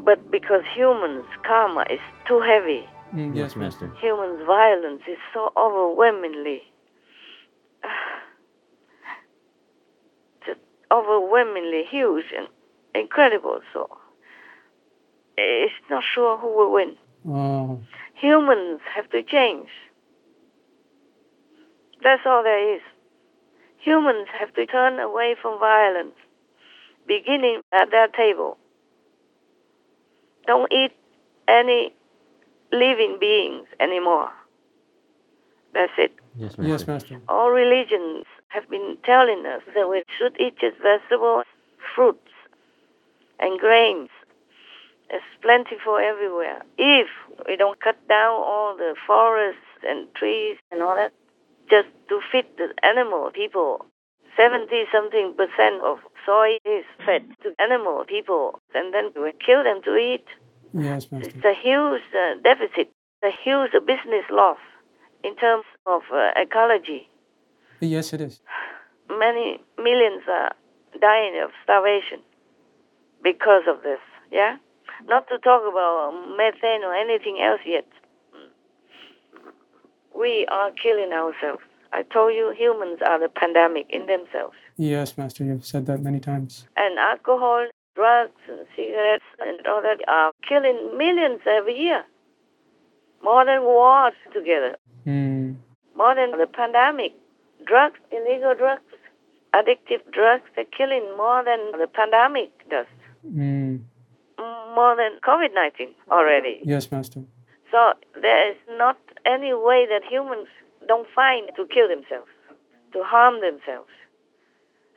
But 0.04 0.30
because 0.30 0.62
humans' 0.74 1.24
karma 1.46 1.84
is 1.90 2.00
too 2.26 2.40
heavy, 2.40 2.86
Mm, 3.14 3.34
Yes, 3.34 3.56
Master. 3.56 3.88
humans' 4.00 4.40
violence 4.46 5.02
is 5.08 5.18
so 5.34 5.50
overwhelmingly, 5.56 6.62
just 7.82 7.94
overwhelmingly 10.92 11.85
huge 11.88 12.26
and 12.37 12.48
incredible. 12.94 13.61
So 13.72 13.88
it's 15.37 15.72
not 15.88 16.03
sure 16.14 16.38
who 16.38 16.57
will 16.57 16.72
win. 16.72 16.96
oh, 17.29 17.81
Humans 18.14 18.81
have 18.94 19.09
to 19.11 19.22
change. 19.22 19.68
That's 22.03 22.22
all 22.26 22.42
there 22.42 22.74
is. 22.74 22.83
Humans 23.79 24.29
have 24.38 24.53
to 24.55 24.66
turn 24.66 24.98
away 24.98 25.37
from 25.40 25.59
violence, 25.59 26.14
beginning 27.07 27.62
at 27.72 27.90
their 27.90 28.09
table. 28.09 28.59
Don't 30.46 30.70
eat 30.72 30.92
any 31.48 31.94
living 32.72 33.16
beings 33.20 33.66
anymore. 33.79 34.31
That's 35.72 35.92
it. 35.98 36.12
Yes, 36.37 36.59
Master. 36.59 36.70
yes, 36.70 36.87
Master. 36.87 37.20
All 37.29 37.50
religions 37.50 38.24
have 38.50 38.68
been 38.68 38.96
telling 39.04 39.46
us 39.46 39.62
that 39.74 39.88
we 39.88 40.02
should 40.18 40.38
eat 40.40 40.58
just 40.60 40.76
vegetables, 40.82 41.46
fruits, 41.94 42.30
and 43.38 43.58
grains. 43.58 44.10
It's 45.08 45.24
plentiful 45.42 45.96
everywhere. 45.96 46.62
If 46.78 47.08
we 47.48 47.56
don't 47.56 47.80
cut 47.80 47.96
down 48.08 48.34
all 48.34 48.76
the 48.76 48.94
forests 49.06 49.82
and 49.82 50.12
trees 50.14 50.56
and 50.70 50.82
all 50.82 50.94
that, 50.94 51.12
just 51.68 51.88
to 52.08 52.20
feed 52.30 52.46
the 52.58 52.74
animal 52.82 53.30
people, 53.32 53.86
70 54.36 54.68
something 54.92 55.34
percent 55.36 55.82
of 55.82 55.98
soy 56.26 56.58
is 56.64 56.84
fed 57.04 57.22
to 57.42 57.54
animal 57.58 58.04
people, 58.06 58.60
and 58.74 58.94
then 58.94 59.10
we 59.16 59.32
kill 59.44 59.64
them 59.64 59.80
to 59.84 59.96
eat. 59.96 60.26
Yes, 60.72 61.10
Master. 61.10 61.30
It's 61.34 61.44
a 61.44 61.54
huge 61.54 62.02
uh, 62.14 62.34
deficit, 62.42 62.90
a 63.22 63.30
huge 63.30 63.72
business 63.86 64.24
loss 64.30 64.58
in 65.24 65.36
terms 65.36 65.64
of 65.86 66.02
uh, 66.12 66.30
ecology. 66.36 67.10
Yes, 67.80 68.12
it 68.12 68.20
is. 68.20 68.40
Many 69.08 69.60
millions 69.78 70.22
are 70.28 70.52
dying 71.00 71.40
of 71.42 71.50
starvation 71.64 72.20
because 73.22 73.62
of 73.68 73.82
this, 73.82 73.98
yeah? 74.30 74.56
Not 75.06 75.28
to 75.28 75.38
talk 75.38 75.62
about 75.70 76.12
methane 76.36 76.84
or 76.84 76.94
anything 76.94 77.40
else 77.40 77.60
yet. 77.64 77.86
We 80.14 80.46
are 80.50 80.70
killing 80.72 81.12
ourselves. 81.12 81.62
I 81.92 82.02
told 82.02 82.34
you 82.34 82.52
humans 82.56 83.00
are 83.04 83.18
the 83.18 83.28
pandemic 83.28 83.86
in 83.90 84.06
themselves. 84.06 84.54
Yes, 84.76 85.16
Master. 85.16 85.44
You've 85.44 85.66
said 85.66 85.86
that 85.86 86.02
many 86.02 86.20
times. 86.20 86.66
And 86.76 86.98
alcohol, 86.98 87.66
drugs, 87.94 88.40
and 88.48 88.66
cigarettes, 88.76 89.24
and 89.40 89.66
all 89.66 89.82
that 89.82 89.98
are 90.06 90.32
killing 90.46 90.96
millions 90.96 91.40
every 91.46 91.76
year. 91.78 92.04
More 93.22 93.44
than 93.44 93.62
wars 93.62 94.14
together. 94.32 94.76
Mm, 95.06 95.56
More 95.96 96.14
than 96.14 96.38
the 96.38 96.46
pandemic. 96.46 97.12
Drugs, 97.66 97.99
illegal 98.11 98.55
drugs, 98.55 98.83
addictive 99.55 100.01
drugs, 100.12 100.44
they're 100.57 100.64
killing 100.77 101.05
more 101.16 101.44
than 101.44 101.73
the 101.81 101.87
pandemic 101.87 102.51
does. 102.70 102.87
mm, 103.27 103.81
More 104.75 104.96
than 104.96 105.18
COVID 105.27 105.55
19 105.55 105.88
already. 106.11 106.61
yes, 106.64 106.90
Master. 106.90 107.20
So 107.70 107.92
there 108.20 108.51
is 108.51 108.57
not 108.77 108.99
any 109.27 109.53
way 109.55 109.87
that 109.88 110.03
humans 110.09 110.49
don't 110.88 111.07
find 111.14 111.51
to 111.57 111.66
kill 111.66 111.88
themselves, 111.88 112.31
to 112.92 113.03
harm 113.05 113.40
themselves. 113.40 113.90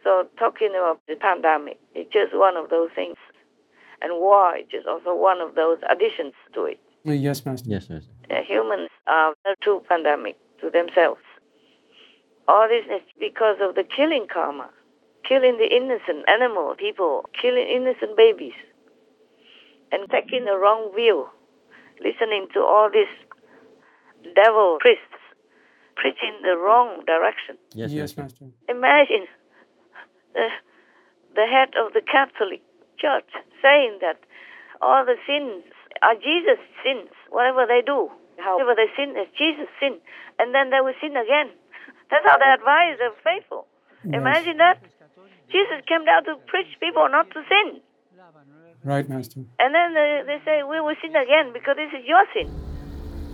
So 0.04 0.28
talking 0.38 0.70
about 0.70 1.00
the 1.08 1.16
pandemic 1.16 1.80
it's 1.96 2.12
just 2.12 2.36
one 2.36 2.58
of 2.58 2.70
those 2.70 2.90
things. 2.96 3.18
And 4.02 4.14
war 4.20 4.56
is 4.58 4.66
just 4.70 4.86
also 4.88 5.16
one 5.16 5.40
of 5.40 5.56
those 5.56 5.78
additions 5.90 6.34
to 6.56 6.66
it. 6.66 6.80
Yes, 7.06 7.46
Master. 7.46 7.70
Yes, 7.70 7.90
Master. 7.90 8.12
Humans 8.30 8.90
are 9.08 9.34
a 9.46 9.56
true 9.62 9.82
pandemic 9.88 10.36
to 10.62 10.70
themselves. 10.70 11.22
All 12.48 12.68
this 12.68 12.86
is 12.86 13.02
because 13.20 13.58
of 13.62 13.76
the 13.76 13.84
killing 13.84 14.28
karma, 14.32 14.70
killing 15.28 15.58
the 15.58 15.74
innocent 15.74 16.28
animal, 16.28 16.76
people, 16.78 17.26
killing 17.40 17.68
innocent 17.68 18.18
babies, 18.18 18.58
and 19.92 20.10
taking 20.10 20.46
the 20.46 20.58
wrong 20.58 20.92
view, 20.96 21.28
listening 22.04 22.48
to 22.54 22.60
all 22.60 22.90
these 22.92 23.12
devil 24.36 24.78
priests 24.80 25.04
preaching 25.96 26.34
the 26.44 26.58
wrong 26.58 27.04
direction. 27.06 27.58
Yes, 27.74 27.92
Yes, 27.92 28.18
Master. 28.18 28.46
Master. 28.46 28.60
Imagine 28.68 29.26
the, 30.34 30.48
the 31.36 31.46
head 31.46 31.70
of 31.80 31.94
the 31.94 32.02
Catholic 32.02 32.62
Church 32.98 33.30
saying 33.62 34.00
that 34.02 34.20
all 34.82 35.06
the 35.06 35.16
sins 35.28 35.64
are 36.02 36.16
Jesus' 36.16 36.60
sins, 36.84 37.10
whatever 37.30 37.66
they 37.68 37.82
do. 37.86 38.10
However 38.38 38.74
they 38.76 38.90
sin 38.98 39.16
is 39.16 39.30
Jesus' 39.38 39.70
sin, 39.80 40.00
and 40.40 40.54
then 40.54 40.72
they 40.72 40.82
will 40.82 40.98
sin 41.00 41.16
again. 41.16 41.54
That's 42.14 42.30
how 42.30 42.38
they 42.38 42.54
advise 42.54 43.02
the 43.02 43.10
faithful. 43.26 43.66
Imagine 44.06 44.58
that. 44.58 44.78
Jesus 45.50 45.82
came 45.88 46.06
down 46.06 46.24
to 46.26 46.36
preach 46.46 46.70
people 46.80 47.10
not 47.10 47.26
to 47.32 47.42
sin. 47.50 47.82
Right, 48.84 49.10
Master. 49.10 49.40
And 49.58 49.74
then 49.74 49.94
they, 49.96 50.22
they 50.28 50.40
say, 50.46 50.62
we 50.62 50.80
will 50.80 50.96
sin 51.02 51.16
again 51.16 51.54
because 51.54 51.76
this 51.76 51.90
is 51.98 52.06
your 52.06 52.24
sin. 52.34 52.54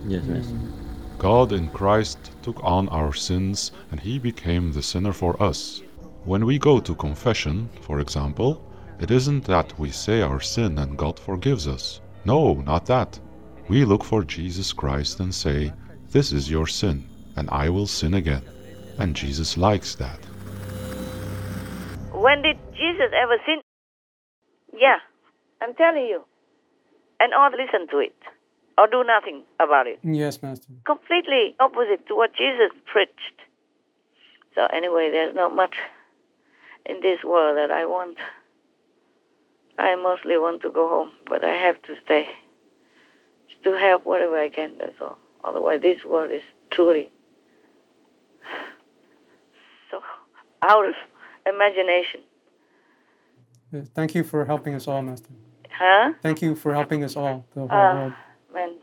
Yes, 0.06 0.24
Master. 0.24 0.54
Mm. 0.54 1.18
God 1.18 1.52
in 1.52 1.68
Christ 1.68 2.32
took 2.40 2.62
on 2.64 2.88
our 2.88 3.12
sins 3.12 3.72
and 3.90 4.00
he 4.00 4.18
became 4.18 4.72
the 4.72 4.82
sinner 4.82 5.12
for 5.12 5.40
us. 5.42 5.82
When 6.24 6.46
we 6.46 6.58
go 6.58 6.80
to 6.80 6.94
confession, 6.94 7.68
for 7.82 8.00
example, 8.00 8.64
it 8.98 9.10
isn't 9.10 9.44
that 9.44 9.78
we 9.78 9.90
say 9.90 10.22
our 10.22 10.40
sin 10.40 10.78
and 10.78 10.96
God 10.96 11.18
forgives 11.18 11.68
us. 11.68 12.00
No, 12.24 12.54
not 12.54 12.86
that. 12.86 13.18
We 13.68 13.84
look 13.84 14.04
for 14.04 14.24
Jesus 14.24 14.72
Christ 14.72 15.20
and 15.20 15.34
say, 15.34 15.72
This 16.10 16.32
is 16.32 16.50
your 16.50 16.66
sin, 16.66 17.06
and 17.36 17.50
I 17.50 17.68
will 17.68 17.86
sin 17.86 18.14
again. 18.14 18.42
And 19.00 19.16
Jesus 19.16 19.56
likes 19.56 19.94
that. 19.94 20.18
When 22.12 22.42
did 22.42 22.58
Jesus 22.74 23.10
ever 23.16 23.38
sin? 23.46 23.62
Yeah, 24.78 24.98
I'm 25.62 25.74
telling 25.74 26.04
you. 26.04 26.22
And 27.18 27.32
all 27.32 27.50
listen 27.50 27.88
to 27.88 27.98
it 27.98 28.14
or 28.76 28.86
do 28.88 29.02
nothing 29.02 29.42
about 29.58 29.86
it. 29.86 30.00
Yes, 30.02 30.42
Master. 30.42 30.68
Completely 30.84 31.56
opposite 31.60 32.06
to 32.08 32.14
what 32.14 32.32
Jesus 32.34 32.76
preached. 32.92 33.40
So, 34.54 34.66
anyway, 34.66 35.08
there's 35.10 35.34
not 35.34 35.56
much 35.56 35.76
in 36.84 37.00
this 37.00 37.24
world 37.24 37.56
that 37.56 37.70
I 37.70 37.86
want. 37.86 38.18
I 39.78 39.96
mostly 39.96 40.36
want 40.36 40.60
to 40.62 40.70
go 40.70 40.88
home, 40.88 41.12
but 41.26 41.42
I 41.42 41.54
have 41.54 41.80
to 41.82 41.94
stay 42.04 42.28
to 43.64 43.78
help 43.78 44.04
whatever 44.04 44.38
I 44.38 44.50
can, 44.50 44.72
that's 44.78 45.00
all. 45.00 45.18
Otherwise, 45.42 45.80
this 45.80 46.04
world 46.04 46.30
is 46.30 46.42
truly 46.70 47.10
so 49.90 50.00
out 50.62 50.86
of 50.86 50.94
imagination. 51.46 52.20
Thank 53.94 54.14
you 54.14 54.24
for 54.24 54.44
helping 54.44 54.74
us 54.74 54.88
all, 54.88 55.00
Master. 55.02 55.30
Huh? 55.70 56.12
Thank 56.22 56.42
you 56.42 56.54
for 56.54 56.74
helping 56.74 57.04
us 57.04 57.16
all, 57.16 57.46
the 57.54 57.60
whole 57.60 57.68
Ah, 57.70 57.94
world. 57.94 58.12
man, 58.52 58.74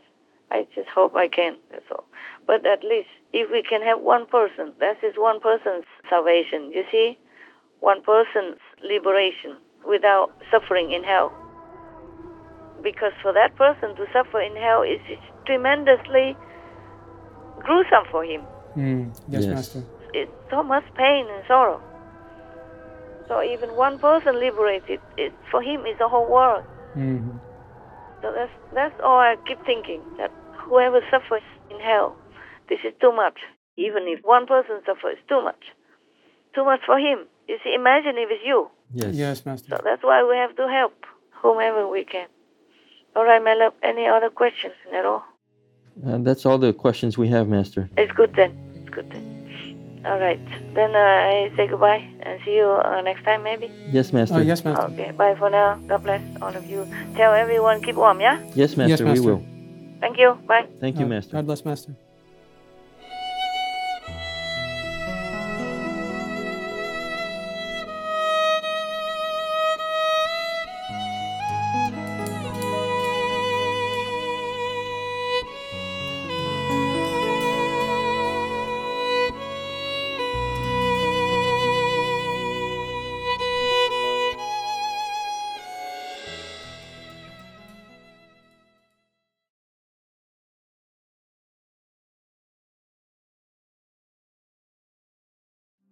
I 0.50 0.66
just 0.74 0.88
hope 0.88 1.14
I 1.14 1.28
can. 1.28 1.56
That's 1.70 1.84
all. 1.92 2.04
But 2.46 2.66
at 2.66 2.82
least 2.82 3.08
if 3.32 3.50
we 3.50 3.62
can 3.62 3.82
have 3.82 4.00
one 4.00 4.26
person, 4.26 4.72
that 4.80 4.96
is 5.04 5.14
one 5.16 5.40
person's 5.40 5.84
salvation. 6.08 6.72
You 6.72 6.84
see, 6.90 7.18
one 7.80 8.02
person's 8.02 8.58
liberation 8.82 9.58
without 9.86 10.32
suffering 10.50 10.92
in 10.92 11.04
hell. 11.04 11.32
Because 12.82 13.12
for 13.22 13.32
that 13.34 13.54
person 13.56 13.94
to 13.96 14.06
suffer 14.12 14.40
in 14.40 14.56
hell 14.56 14.82
is 14.82 15.00
is 15.10 15.18
tremendously 15.44 16.36
gruesome 17.60 18.04
for 18.10 18.24
him. 18.24 18.42
Mm, 18.76 19.10
yes, 19.28 19.44
Yes. 19.44 19.54
Master. 19.54 19.82
It's 20.14 20.30
so 20.50 20.62
much 20.62 20.84
pain 20.96 21.26
and 21.28 21.44
sorrow. 21.46 21.80
So 23.28 23.42
even 23.42 23.76
one 23.76 23.98
person 23.98 24.40
liberated, 24.40 25.00
it 25.16 25.32
for 25.50 25.62
him 25.62 25.80
is 25.86 25.98
the 25.98 26.08
whole 26.08 26.30
world. 26.30 26.64
hmm 26.94 27.36
So 28.22 28.32
that's 28.32 28.52
that's 28.74 28.98
all 29.04 29.18
I 29.20 29.36
keep 29.46 29.64
thinking 29.66 30.00
that 30.16 30.32
whoever 30.64 31.00
suffers 31.10 31.42
in 31.70 31.78
hell, 31.80 32.16
this 32.68 32.78
is 32.84 32.94
too 33.00 33.12
much. 33.12 33.38
Even 33.76 34.02
if 34.08 34.20
one 34.24 34.46
person 34.46 34.80
suffers, 34.86 35.18
too 35.28 35.42
much, 35.42 35.62
too 36.54 36.64
much 36.64 36.80
for 36.84 36.98
him. 36.98 37.26
You 37.48 37.56
see, 37.62 37.72
imagine 37.74 38.16
if 38.16 38.28
it's 38.30 38.44
you. 38.44 38.68
Yes. 38.92 39.14
Yes, 39.14 39.46
Master. 39.46 39.76
So 39.76 39.82
that's 39.84 40.02
why 40.02 40.24
we 40.28 40.36
have 40.36 40.56
to 40.56 40.66
help 40.68 40.94
whomever 41.42 41.86
we 41.88 42.04
can. 42.04 42.28
All 43.14 43.24
right, 43.24 43.42
my 43.42 43.54
love. 43.54 43.74
Any 43.82 44.06
other 44.06 44.30
questions 44.30 44.74
at 44.92 45.04
all? 45.04 45.24
Uh, 46.06 46.18
that's 46.18 46.44
all 46.46 46.58
the 46.58 46.72
questions 46.72 47.18
we 47.18 47.28
have, 47.28 47.48
Master. 47.48 47.88
It's 47.96 48.12
good 48.12 48.34
then. 48.36 48.52
It's 48.74 48.90
good 48.90 49.10
then. 49.10 49.37
All 50.08 50.18
right. 50.18 50.40
Then 50.74 50.94
uh, 50.96 50.98
I 50.98 51.52
say 51.56 51.66
goodbye 51.68 52.02
and 52.22 52.40
see 52.44 52.56
you 52.56 52.64
uh, 52.66 53.00
next 53.02 53.24
time 53.24 53.42
maybe. 53.42 53.70
Yes, 53.92 54.12
Master. 54.12 54.36
Oh, 54.36 54.38
yes, 54.40 54.64
Master. 54.64 54.84
Okay. 54.92 55.10
Bye 55.12 55.34
for 55.38 55.50
now. 55.50 55.74
God 55.86 56.02
bless 56.02 56.22
all 56.40 56.54
of 56.56 56.64
you. 56.70 56.86
Tell 57.14 57.34
everyone 57.34 57.82
keep 57.82 57.96
warm, 57.96 58.20
yeah. 58.20 58.40
Yes, 58.54 58.76
Master, 58.76 59.04
we 59.04 59.10
Master. 59.10 59.22
will. 59.36 59.42
Thank 60.00 60.18
you. 60.18 60.38
Bye. 60.46 60.66
Thank 60.80 60.98
you, 60.98 61.04
Uh, 61.04 61.08
Master. 61.08 61.32
God 61.32 61.46
bless, 61.46 61.64
Master. 61.64 61.92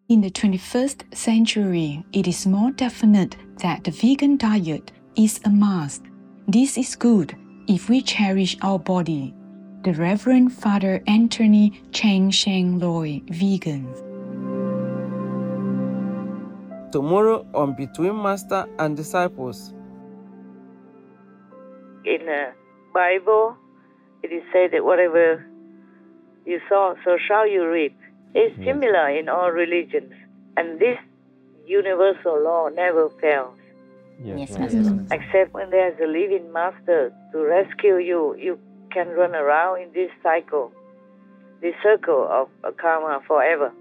In 0.09 0.21
the 0.21 0.31
21st 0.31 1.17
century, 1.17 2.05
it 2.13 2.29
is 2.29 2.47
more 2.47 2.71
definite 2.71 3.35
that 3.59 3.83
the 3.83 3.91
vegan 3.91 4.37
diet 4.37 4.93
is 5.17 5.41
a 5.45 5.51
must. 5.51 6.03
This 6.47 6.79
is 6.79 6.95
good 6.95 7.35
if 7.67 7.89
we 7.89 8.03
cherish 8.03 8.57
our 8.63 8.79
body. 8.79 9.35
The 9.83 9.95
Reverend 9.95 10.53
Father 10.53 11.03
Anthony 11.09 11.83
Cheng 11.91 12.31
Sheng 12.31 12.79
Loi, 12.79 13.21
vegan. 13.31 13.93
Tomorrow 16.93 17.45
on 17.53 17.75
Between 17.75 18.23
Master 18.23 18.65
and 18.79 18.97
Disciples. 18.97 19.75
in 22.05 22.27
the 22.27 22.53
Bible, 22.95 23.57
it 24.23 24.31
is 24.31 24.45
said 24.53 24.71
that 24.71 24.85
whatever 24.85 25.45
you 26.45 26.61
sow, 26.69 26.95
so 27.05 27.19
shall 27.27 27.49
you 27.49 27.69
reap. 27.69 27.99
It's 28.39 28.55
similar 28.57 29.09
in 29.09 29.31
all 29.31 29.51
religions, 29.51 30.13
and 30.59 30.79
this 30.79 30.99
universal 31.67 32.43
law 32.43 32.69
never 32.69 33.09
fails. 33.19 33.57
Yes, 34.23 34.59
Master. 34.59 35.07
Except 35.11 35.55
when 35.55 35.71
there's 35.71 35.99
a 35.99 36.07
living 36.07 36.53
master 36.53 37.13
to 37.33 37.39
rescue 37.39 37.97
you, 37.97 38.37
you 38.37 38.59
can 38.93 39.09
run 39.09 39.35
around 39.35 39.81
in 39.81 39.93
this 39.95 40.11
cycle, 40.23 40.71
this 41.63 41.75
circle 41.83 42.29
of 42.31 42.77
karma 42.77 43.23
forever. 43.27 43.73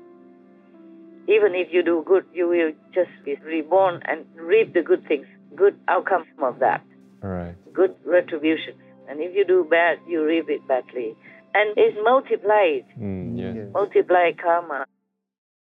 Even 1.28 1.54
if 1.54 1.68
you 1.72 1.84
do 1.84 2.04
good, 2.06 2.26
you 2.34 2.48
will 2.48 2.72
just 2.94 3.12
be 3.26 3.36
reborn 3.44 4.02
and 4.06 4.26
reap 4.36 4.74
the 4.74 4.82
good 4.82 5.06
things, 5.06 5.28
good 5.56 5.78
outcomes 5.90 6.28
of 6.42 6.60
that 6.60 6.82
All 7.24 7.30
right. 7.30 7.56
good 7.74 7.94
retribution. 8.06 8.76
And 9.10 9.20
if 9.20 9.36
you 9.36 9.46
do 9.46 9.68
bad, 9.70 10.00
you 10.08 10.24
reap 10.26 10.50
it 10.50 10.66
badly. 10.68 11.16
And 11.58 11.74
it's 11.78 11.98
multiplied, 12.04 12.84
Mm, 13.00 13.38
yes. 13.56 13.68
multiplied 13.74 14.38
karma. 14.38 14.86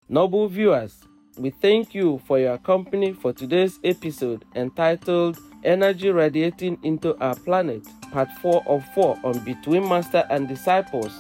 Noble 0.10 0.50
viewers, 0.50 0.94
we 1.38 1.50
thank 1.50 1.96
you 1.96 2.20
for 2.28 2.38
your 2.40 2.58
company 2.58 3.14
for 3.14 3.32
today's 3.32 3.80
episode 3.86 4.44
entitled 4.54 5.38
Energy 5.64 6.10
Radiating 6.12 6.78
into 6.84 7.16
Our 7.24 7.36
Planet, 7.36 7.84
Part 8.12 8.28
4 8.42 8.64
of 8.68 8.84
4 8.94 9.18
on 9.24 9.40
Between 9.46 9.88
Master 9.88 10.26
and 10.30 10.50
Disciples. 10.50 11.14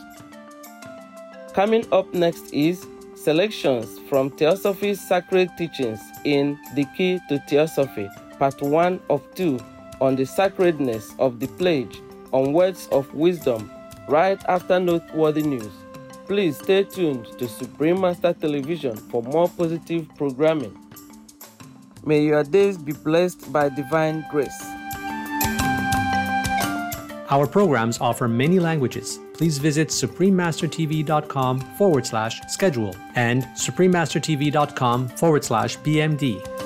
Coming 1.54 1.86
up 1.94 2.14
next 2.14 2.54
is 2.54 2.86
selections 3.16 4.00
from 4.10 4.30
Theosophy's 4.32 5.00
sacred 5.00 5.50
teachings 5.58 6.02
in 6.26 6.60
The 6.76 6.86
Key 6.98 7.20
to 7.30 7.40
Theosophy, 7.48 8.10
Part 8.38 8.62
1 8.62 9.00
of 9.10 9.24
2 9.36 9.60
on 10.02 10.18
the 10.18 10.26
sacredness 10.26 11.16
of 11.20 11.40
the 11.40 11.48
pledge 11.48 12.02
on 12.34 12.52
words 12.54 12.88
of 12.92 13.12
wisdom, 13.14 13.72
right 14.08 14.42
after 14.48 14.80
noteworthy 14.80 15.44
news. 15.44 15.72
Please 16.26 16.58
stay 16.58 16.84
tuned 16.84 17.26
to 17.38 17.48
Supreme 17.48 18.02
Master 18.02 18.34
Television 18.34 18.96
for 18.96 19.24
more 19.24 19.48
positive 19.48 20.08
programming. 20.16 20.78
May 22.06 22.24
your 22.24 22.44
days 22.44 22.78
be 22.78 22.94
blessed 22.94 23.52
by 23.52 23.70
divine 23.70 24.26
grace. 24.32 24.64
Our 27.30 27.46
programs 27.46 28.00
offer 28.00 28.28
many 28.28 28.60
languages. 28.60 29.20
Please 29.34 29.58
visit 29.58 29.90
suprememastertv.com 29.90 31.60
forward 31.78 32.06
slash 32.06 32.42
schedule 32.48 32.96
and 33.16 33.44
suprememastertv.com 33.56 35.10
forward 35.10 35.44
slash 35.44 35.78
BMD. 35.80 36.57